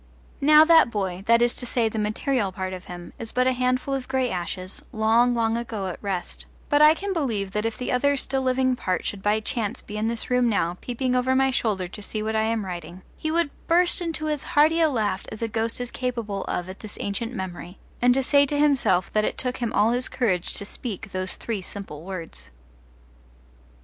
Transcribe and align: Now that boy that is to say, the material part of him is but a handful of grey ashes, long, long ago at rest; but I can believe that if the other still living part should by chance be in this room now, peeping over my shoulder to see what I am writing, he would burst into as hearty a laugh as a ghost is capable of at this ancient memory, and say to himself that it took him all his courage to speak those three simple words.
Now 0.41 0.65
that 0.65 0.89
boy 0.89 1.21
that 1.27 1.43
is 1.43 1.53
to 1.53 1.63
say, 1.67 1.87
the 1.87 1.99
material 1.99 2.51
part 2.51 2.73
of 2.73 2.85
him 2.85 3.13
is 3.19 3.31
but 3.31 3.45
a 3.45 3.51
handful 3.53 3.93
of 3.93 4.07
grey 4.07 4.31
ashes, 4.31 4.81
long, 4.91 5.35
long 5.35 5.55
ago 5.55 5.85
at 5.89 6.01
rest; 6.01 6.47
but 6.69 6.81
I 6.81 6.95
can 6.95 7.13
believe 7.13 7.51
that 7.51 7.67
if 7.67 7.77
the 7.77 7.91
other 7.91 8.17
still 8.17 8.41
living 8.41 8.75
part 8.75 9.05
should 9.05 9.21
by 9.21 9.39
chance 9.39 9.79
be 9.83 9.97
in 9.97 10.07
this 10.07 10.31
room 10.31 10.49
now, 10.49 10.75
peeping 10.81 11.15
over 11.15 11.35
my 11.35 11.51
shoulder 11.51 11.87
to 11.89 12.01
see 12.01 12.23
what 12.23 12.35
I 12.35 12.41
am 12.45 12.65
writing, 12.65 13.03
he 13.15 13.29
would 13.29 13.51
burst 13.67 14.01
into 14.01 14.27
as 14.27 14.41
hearty 14.57 14.81
a 14.81 14.89
laugh 14.89 15.25
as 15.31 15.43
a 15.43 15.47
ghost 15.47 15.79
is 15.79 15.91
capable 15.91 16.45
of 16.45 16.67
at 16.67 16.79
this 16.79 16.97
ancient 16.99 17.33
memory, 17.35 17.77
and 18.01 18.25
say 18.25 18.47
to 18.47 18.57
himself 18.57 19.13
that 19.13 19.23
it 19.23 19.37
took 19.37 19.57
him 19.57 19.71
all 19.71 19.91
his 19.91 20.09
courage 20.09 20.53
to 20.53 20.65
speak 20.65 21.11
those 21.11 21.37
three 21.37 21.61
simple 21.61 22.01
words. 22.03 22.49